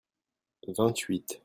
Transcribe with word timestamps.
vingt 0.67 0.99
huit. 1.09 1.39